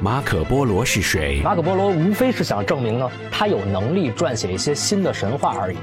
[0.00, 1.40] 马可波罗是谁？
[1.42, 5.76] 马可波罗无非是想证明呢，他有能力撰写一些新的神话而已。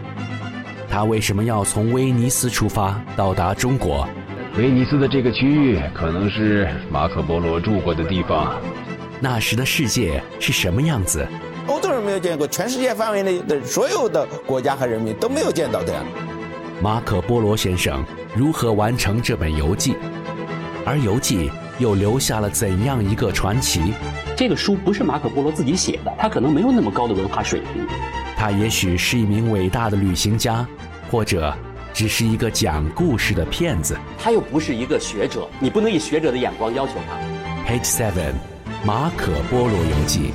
[0.89, 4.07] 他为什么要从威尼斯出发到达中国？
[4.55, 8.61] 威尼斯的这个区域可能是马可波罗住过的地方。
[9.19, 11.27] 那时的世界是什么样子？
[11.65, 16.05] 欧洲人没有见过，全世界范围内的所有的国家和人民都没有见到这样。
[16.81, 18.05] 马可波罗先生
[18.35, 19.95] 如何完成这本游记？
[20.85, 21.49] 而游记
[21.79, 23.93] 又留下了怎样一个传奇？
[24.35, 27.85] 这个书不是马可波罗自己写的，他可能没有那么高的文化水平。
[28.35, 30.67] 他也许是一名伟大的旅行家，
[31.09, 31.55] 或者
[31.93, 33.97] 只是一个讲故事的骗子。
[34.19, 37.71] 他又不是一个学者，你不能以学者的眼光要求他。
[37.71, 38.33] Page Seven，
[38.85, 40.31] 马可波罗游记。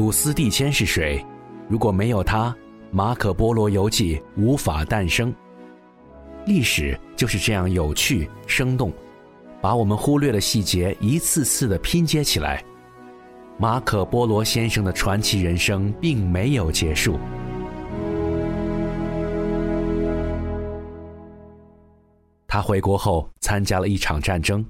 [0.00, 1.22] 鲁斯蒂谦是谁？
[1.68, 2.48] 如果没有他，
[2.90, 5.30] 《马可波罗游记》无法诞生。
[6.46, 8.90] 历史就是这样有趣生动，
[9.60, 12.64] 把我们忽略的细节一次次的拼接起来。
[13.58, 17.18] 马可波罗先生的传奇人生并没有结束。
[22.48, 24.64] 他回国后参加了一场战争。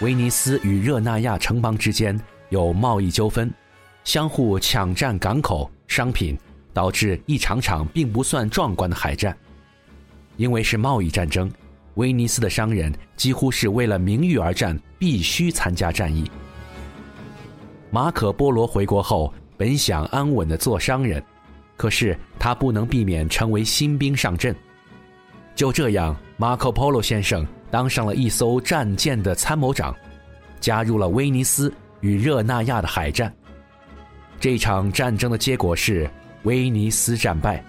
[0.00, 2.18] 威尼斯与热那亚城邦之间
[2.50, 3.52] 有贸易纠纷，
[4.04, 6.38] 相互抢占港口商品，
[6.72, 9.36] 导致一场场并不算壮观的海战。
[10.36, 11.50] 因为是贸易战争，
[11.94, 16.30] 威尼斯的商人几乎是为了名誉而战，必须参加战役。
[17.90, 21.20] 马可波罗回国后，本想安稳的做商人，
[21.76, 24.54] 可是他不能避免成为新兵上阵。
[25.56, 27.44] 就这样，马可波罗先生。
[27.70, 29.94] 当上了一艘战舰的参谋长，
[30.60, 33.32] 加入了威尼斯与热那亚的海战。
[34.40, 36.08] 这场战争的结果是
[36.44, 37.62] 威尼斯战败，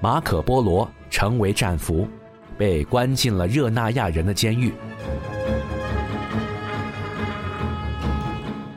[0.00, 2.08] 马可波罗成为战俘，
[2.58, 4.72] 被关进了热那亚人的监狱。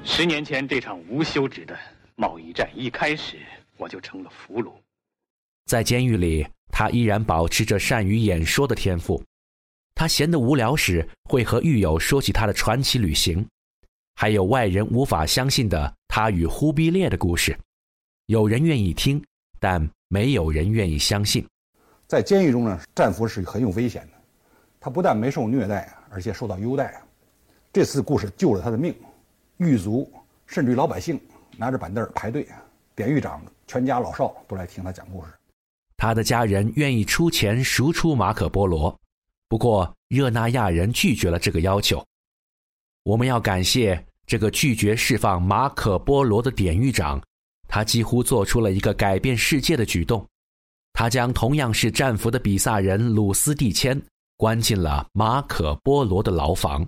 [0.04, 1.76] 十年前这场无休止的
[2.16, 3.38] 贸易战一开始，
[3.78, 4.72] 我就成了俘虏。
[5.66, 9.22] 在监狱里，他依然保持着善于演说的天赋。
[9.96, 13.46] 他闲得无聊时，会和狱友说起他的传奇旅行，
[14.16, 17.58] 还有外人无法相信的他与忽必烈的故事。
[18.26, 19.24] 有人愿意听，
[19.60, 21.46] 但没有人愿意相信。
[22.08, 24.14] 在监狱中呢，战俘是很有危险的。
[24.80, 27.02] 他不但没受虐待，而且受到优待。
[27.72, 28.94] 这次故事救了他的命，
[29.58, 30.12] 狱卒
[30.46, 31.20] 甚至于老百姓
[31.58, 32.48] 拿着板凳排队，
[32.94, 35.32] 典狱长全家老少都来听他讲故事。
[35.98, 39.00] 他的家人愿意出钱赎出马可波罗。
[39.48, 42.04] 不过，热那亚人拒绝了这个要求。
[43.04, 47.22] 我们要感谢这个拒绝释放马可波罗的典狱长，
[47.68, 50.26] 他几乎做出了一个改变世界的举动。
[50.94, 54.00] 他将同样是战俘的比萨人鲁斯蒂谦
[54.38, 56.88] 关进了马可波罗的牢房。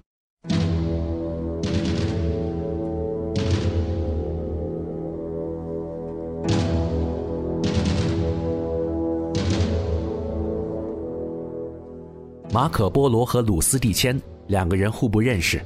[12.56, 14.18] 马可波罗和鲁斯蒂谦
[14.48, 15.62] 两个人互不认识，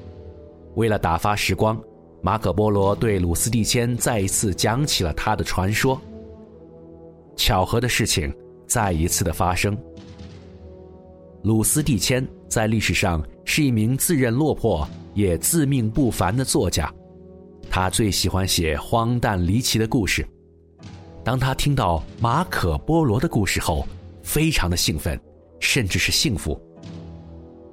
[0.74, 1.80] 为了打发时光，
[2.20, 6.02] 马可波罗对鲁斯蒂谦再一次讲起了他的传说。
[7.36, 8.34] 巧合的事情
[8.66, 9.78] 再一次的发生。
[11.44, 16.92] 鲁斯蒂谦在历史上是一名自认落魄也自命不凡的作家，
[17.70, 20.28] 他最喜欢写荒诞离奇的故事。
[21.24, 23.88] 当他听到马可波罗的故事后，
[24.24, 25.22] 非常的兴奋，
[25.60, 26.60] 甚至是幸福。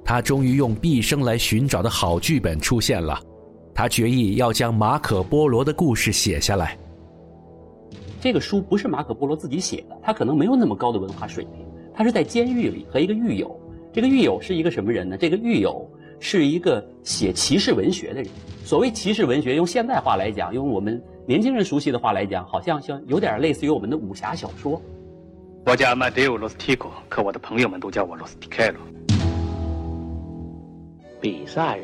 [0.07, 3.19] 他终于用毕生来寻找的好剧本出现了，
[3.75, 6.77] 他决意要将马可波罗的故事写下来。
[8.21, 11.65] 这个书不是马可波罗自己写的，他可能没有那么高的文化水平。
[11.93, 13.53] 他是在监狱里和一个狱友，
[13.91, 15.17] 这个狱友是一个什么人呢？
[15.17, 15.85] 这个狱友
[16.21, 18.31] 是一个写骑士文学的人。
[18.63, 24.81] 所谓骑士文学，用现代话来讲，用我们年轻人熟悉的话来讲，好像像有点类似于我们的武侠小说。
[25.65, 28.79] 我叫马德欧罗斯蒂科，可我的朋友们都叫我罗斯蒂凯罗。
[31.19, 31.83] 比萨人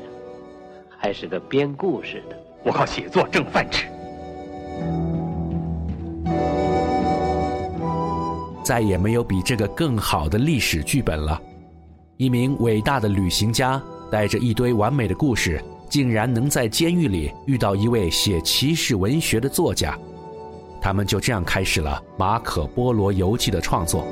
[0.97, 3.87] 还是个编故事的，我靠写作挣饭吃。
[8.63, 11.41] 再也没有比这个更好的历史剧本了。
[12.15, 13.81] 一名伟大的旅行家
[14.11, 19.97] 带着一堆完美的故事，竟然能在监狱里遇到一位写骑士文学的作家。
[20.79, 24.05] 他们就这样开始了《马可波罗游记》的创作。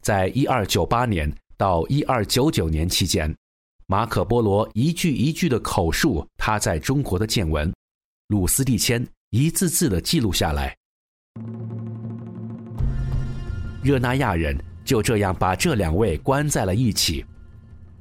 [0.00, 3.34] 在一二九八年到一二九九年期间，
[3.86, 7.70] 马可波罗一句一句的口述他在中国的见闻，
[8.28, 10.74] 鲁斯蒂谦一字字的记录下来。
[13.82, 17.24] 热那亚人就这样把这两位关在了一起。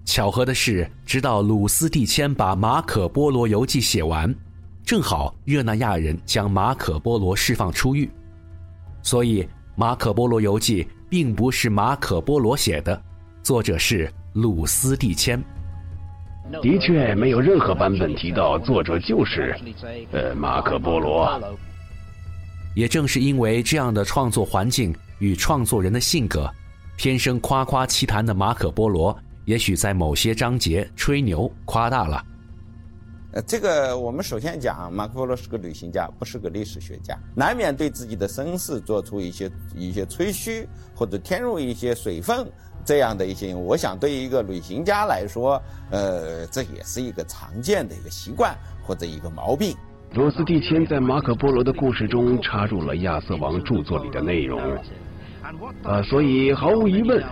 [0.06, 4.34] 巧合的是，直到鲁斯蒂谦把《马可波罗游记》写完，
[4.86, 8.10] 正好热那亚人将马可波罗释放出狱，
[9.04, 9.44] 所以
[9.75, 13.01] 《马可波罗游记》并不是马可波罗写的，
[13.41, 15.41] 作者是鲁斯蒂谦。
[16.61, 19.56] 的确，没有任何版本提到作者就是，
[20.11, 21.41] 呃，马可波罗。
[22.75, 26.50] 也正是因为这样的创作环境与创作人的性格，
[26.97, 29.17] 天生夸夸其谈的马可波罗。
[29.45, 32.23] 也许在某些章节吹牛夸大了。
[33.31, 42.51] 呃，这个我们首先讲，马可波罗是个旅行家，不是个历史学家，难免对自己的身世做出一些一些吹嘘，或者添入一些水分
[42.83, 43.53] 这样的一些。
[43.53, 45.61] 我想，对于一个旅行家来说，
[45.91, 49.77] 呃，这也是一个常见的一个习惯或者一个毛病。
[50.13, 54.59] 罗斯蒂谦在马可波罗的故事中插入了亚瑟王著作里的内容，
[55.83, 57.21] 啊，所以毫无疑问。《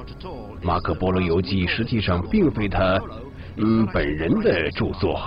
[0.61, 2.99] 马可波罗游记》实际上并非他，
[3.55, 5.19] 嗯，本人的著作，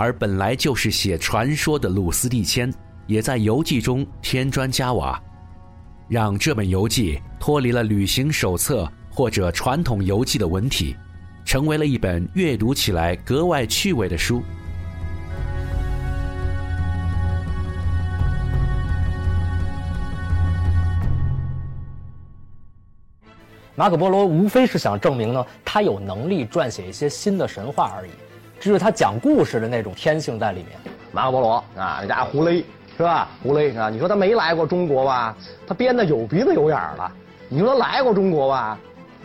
[0.00, 2.72] 而本来就是写传说的鲁斯蒂谦，
[3.08, 5.20] 也在游记中添砖加瓦，
[6.06, 10.94] 让这本游记脱离了旅行手册或者传统游记的文体，
[11.44, 14.40] 成为了一本阅读起来格外趣味的书。
[23.74, 28.10] 马可波罗无非是想证明呢，他有能力撰写一些新的神话而已，
[28.60, 30.78] 这是他讲故事的那种天性在里面。
[31.12, 32.64] 马可波罗啊，那家伙胡勒
[32.96, 33.28] 是吧？
[33.42, 35.34] 胡勒啊，你说他没来过中国吧？
[35.66, 37.10] 他编的有鼻子有眼儿了。
[37.48, 38.78] 你说他来过中国吧？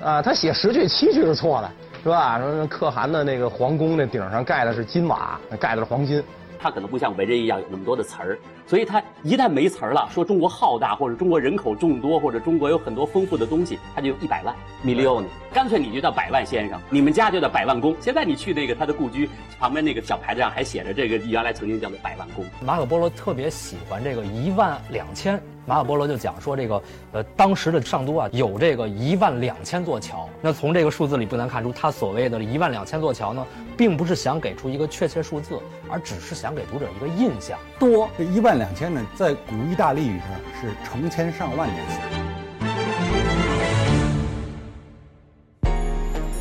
[0.04, 1.72] 啊，他写十句七句是错的，
[2.04, 2.40] 是吧？
[2.40, 6.24] 说可汗的那个皇宫那顶上盖的是金瓦，盖的是黄金。
[6.64, 14.56] 他可能不像文人一样有那么多的词儿，所以他一旦没词儿了，说中国浩大，或者中国人口众多，或者中国有很多丰富的东西，他就一百万
[14.86, 17.94] million，干脆你就叫百万先生，你们家就叫百万宫。
[18.00, 19.30] 现在你去那个他的故居
[19.60, 22.46] 旁边那个小牌子上还写着这个原来曾经叫做百万宫。
[22.66, 25.38] 马可波罗特别喜欢这个一万两千。
[25.66, 26.84] 马可波罗就讲说，这个
[27.14, 30.28] 呃，当时的上都啊，有这个一万两千座桥。
[30.42, 35.58] 那从这个数字里不难看出，他所谓的一万两千座桥呢，并不是想给出一个确切数字，
[35.90, 37.58] 而只是想给读者一个印象。
[37.80, 40.28] 多这一万两千呢，在古意大利语上
[40.60, 41.98] 是成千上万的意思。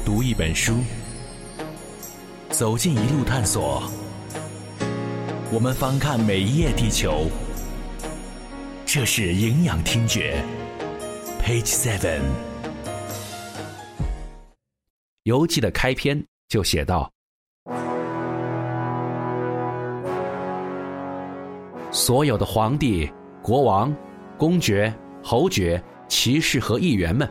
[0.04, 0.78] 读一本书，
[2.50, 3.84] 走进一路探索，
[5.52, 7.28] 我们翻看每一页地球。
[8.94, 10.44] 这是营养听觉
[11.42, 12.20] ，Page Seven。
[15.22, 17.10] 游记的开篇就写道：
[21.90, 23.10] 所有的皇帝、
[23.40, 23.96] 国王、
[24.36, 27.26] 公爵、侯爵、骑士和议员们，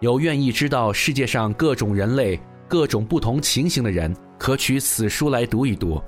[0.00, 2.38] 有愿意知道世界上各种人类、
[2.68, 5.98] 各种不同情形的人，可取此书来读一读，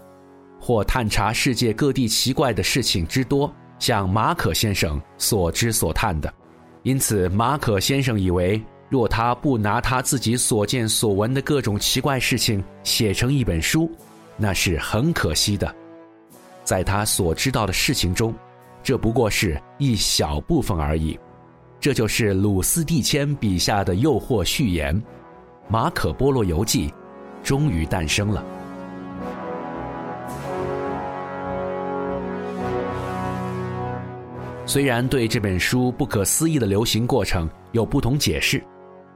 [0.61, 3.51] 或探查世界各地奇怪的事情之多。
[3.83, 6.33] 像马可先生所知所探的，
[6.85, 13.91] 因此马可先生以为，若他不拿他自己所见所闻的各种奇怪事情写成一本书，
[14.37, 15.75] 那是很可惜的。
[16.63, 18.33] 在他所知道的事情中，
[18.85, 21.19] 这不过是一小部分而已。
[21.81, 24.95] 这就是鲁斯蒂谦笔下的诱惑序言，
[25.67, 26.89] 《马可波罗游记》
[27.43, 28.45] 终于诞生了。
[34.65, 38.63] 虽然对这本书不可思议的流行过程有不同解释，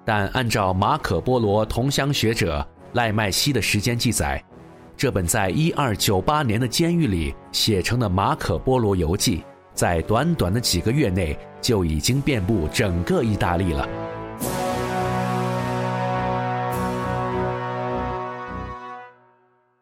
[0.04, 4.44] 但按照马可波罗同乡学者赖麦西的时间记载，
[4.96, 9.38] 这本在一二九八年的监狱里写成的《马可波罗游记》，
[9.72, 13.88] 在短短的几个月内就已经遍布整个意大利了。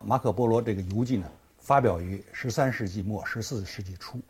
[0.04, 1.26] 马可波罗这个游记呢，
[1.58, 4.20] 发表于十三世纪末十四世纪初。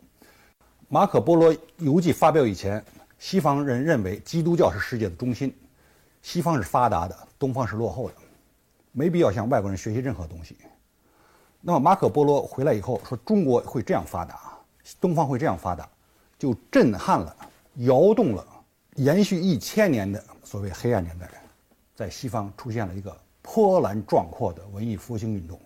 [0.87, 2.83] 马可波罗游记发表以前，
[3.17, 5.53] 西方人认为基督教是世界的中心，
[6.21, 8.15] 西方是发达的，东方是落后的，
[8.91, 10.55] 没必要向外国人学习任何东西。
[11.59, 14.53] 那么马可波罗回来以后说中国会这样发达，
[15.01, 15.89] 东方会这样发达，
[16.37, 17.35] 就震撼了、
[17.77, 18.45] 摇动了
[18.95, 21.27] 延续一千年的所谓黑暗年代，
[21.95, 25.59] 在西方出现了一个波澜壮阔的文艺复兴运动，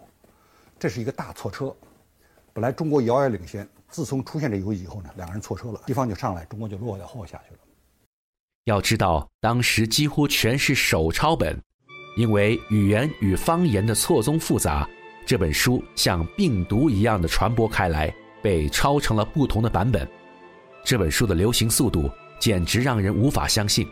[0.80, 1.76] 这是一个大错车。
[2.54, 3.68] 本来中国遥遥领先。
[3.92, 7.60] 自从出现这游戏以后呢，两个人错车了，西方就上来，中国就落在后下去了。
[8.66, 11.60] 要知道，当时几乎全是手抄本，
[12.16, 14.88] 因为语言与方言的错综复杂，
[15.26, 18.14] 这本书像病毒一样的传播开来，
[18.44, 20.08] 被抄成了不同的版本。
[20.86, 22.08] 这本书的流行速度
[22.40, 23.88] 简直让人无法相信。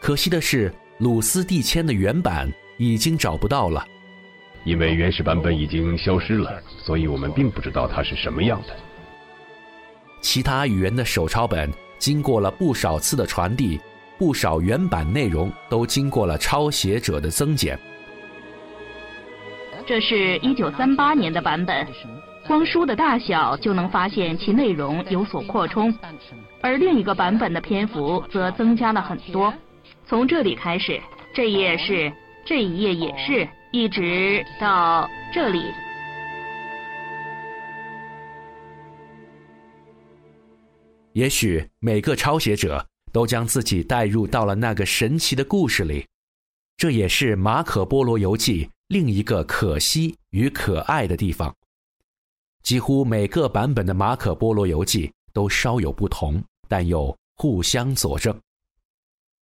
[0.00, 3.84] 可惜的是，鲁斯蒂谦的原版已经找不到了，
[4.64, 8.74] 因为原始版本已经消失了，所以我们并不知道它是什么样的。
[10.20, 13.80] 其他语言的手抄本经过了不少次的传递，
[14.18, 17.78] 不少原版内容都经过了抄写者的增减。
[19.84, 21.86] 这是一九三八年的版本。
[22.46, 25.92] 光书的大小就能发现其内容有所扩充，
[26.60, 29.52] 而另一个版本的篇幅则增加了很多。
[30.06, 31.00] 从这里开始，
[31.32, 32.12] 这页是，
[32.44, 35.72] 这一页也是，一直到这里。
[41.14, 46.06] 也许每个抄写者都将自己带入到了那个神奇的故事里，
[46.76, 51.54] 这也是《马可波罗游记》另一个可惜与可爱的地方。
[52.62, 58.38] 几乎每个版本的《马可·波罗游记》都稍有不同，但又互相佐证。